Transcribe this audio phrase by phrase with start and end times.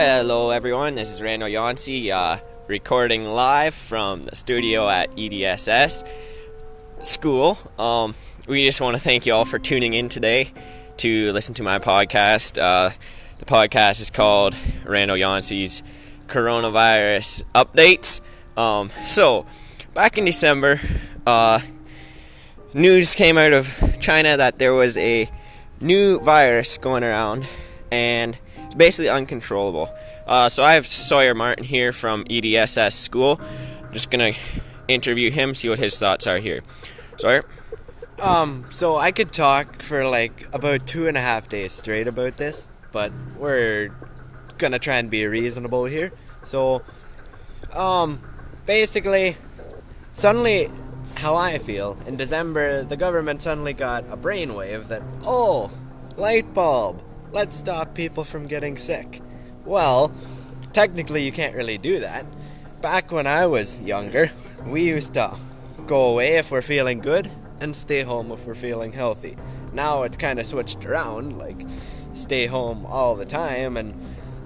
[0.00, 0.94] Hello, everyone.
[0.94, 2.36] This is Randall Yancey, uh,
[2.68, 6.08] recording live from the studio at EDSS
[7.02, 7.58] School.
[7.80, 8.14] Um,
[8.46, 10.52] we just want to thank you all for tuning in today
[10.98, 12.62] to listen to my podcast.
[12.62, 12.90] Uh,
[13.40, 14.54] the podcast is called
[14.84, 15.82] Randall Yancey's
[16.28, 18.20] Coronavirus Updates.
[18.56, 19.46] Um, so,
[19.94, 20.80] back in December,
[21.26, 21.58] uh,
[22.72, 25.28] news came out of China that there was a
[25.80, 27.48] new virus going around,
[27.90, 29.90] and it's basically uncontrollable.
[30.26, 33.40] Uh, so I have Sawyer Martin here from EDSS School.
[33.92, 34.32] just gonna
[34.88, 36.60] interview him, see what his thoughts are here.
[37.16, 37.46] Sawyer.
[38.20, 42.36] Um, so I could talk for like about two and a half days straight about
[42.36, 43.88] this, but we're
[44.58, 46.12] gonna try and be reasonable here.
[46.42, 46.82] So,
[47.72, 48.20] um,
[48.66, 49.36] basically,
[50.12, 50.68] suddenly,
[51.14, 55.70] how I feel in December, the government suddenly got a brainwave that oh,
[56.18, 59.20] light bulb, let's stop people from getting sick.
[59.64, 60.12] Well,
[60.72, 62.24] technically, you can't really do that.
[62.80, 64.30] Back when I was younger,
[64.66, 65.36] we used to
[65.86, 69.36] go away if we're feeling good and stay home if we're feeling healthy.
[69.72, 71.66] Now it's kind of switched around, like
[72.14, 73.94] stay home all the time and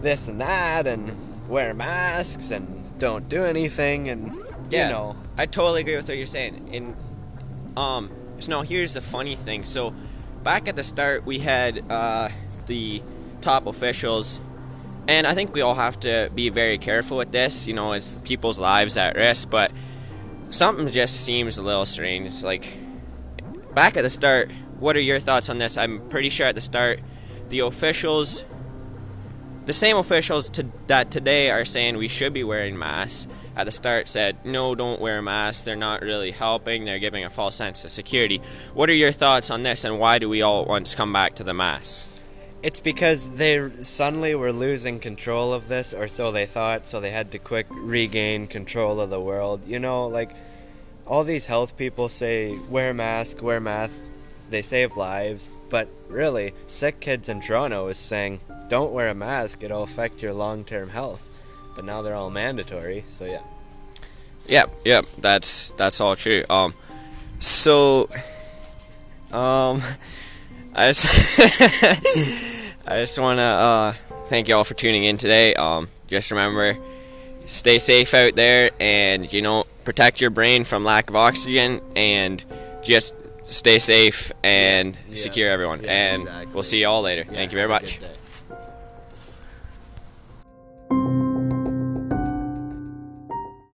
[0.00, 1.12] this and that and
[1.48, 4.34] wear masks and don't do anything and
[4.70, 4.86] Yeah.
[4.86, 5.16] you know.
[5.36, 6.70] I totally agree with what you're saying.
[6.72, 9.64] And um, so now here's the funny thing.
[9.64, 9.92] So
[10.44, 12.28] back at the start, we had uh,
[12.66, 13.02] the
[13.40, 14.40] top officials,
[15.08, 17.66] and I think we all have to be very careful with this.
[17.66, 19.72] You know, it's people's lives at risk, but
[20.50, 22.42] something just seems a little strange.
[22.42, 22.72] Like
[23.74, 25.76] back at the start, what are your thoughts on this?
[25.76, 27.00] I'm pretty sure at the start,
[27.48, 28.44] the officials.
[29.66, 33.72] The same officials to, that today are saying we should be wearing masks at the
[33.72, 35.62] start said, no, don't wear masks.
[35.62, 36.84] They're not really helping.
[36.84, 38.40] They're giving a false sense of security.
[38.74, 41.34] What are your thoughts on this, and why do we all at once come back
[41.36, 42.19] to the masks?
[42.62, 47.10] It's because they suddenly were losing control of this, or so they thought, so they
[47.10, 49.62] had to quick regain control of the world.
[49.66, 50.30] You know, like
[51.06, 53.96] all these health people say, wear mask, wear mask,
[54.50, 59.62] they save lives, but really, sick kids in Toronto is saying, don't wear a mask,
[59.62, 61.26] it'll affect your long term health.
[61.74, 63.42] But now they're all mandatory, so yeah.
[64.46, 66.44] Yep, yep, that's that's all true.
[66.50, 66.74] Um,
[67.38, 68.08] so,
[69.32, 69.80] um,
[70.74, 70.92] I
[72.86, 73.92] I just want to uh,
[74.28, 75.54] thank you all for tuning in today.
[75.54, 76.76] Um, just remember,
[77.46, 82.44] stay safe out there, and you know, protect your brain from lack of oxygen, and
[82.82, 83.14] just
[83.46, 85.16] stay safe and Yeah.
[85.16, 85.82] secure everyone.
[85.82, 86.54] Yeah, and exactly.
[86.54, 87.24] we'll see you all later.
[87.24, 88.00] Thank you very much.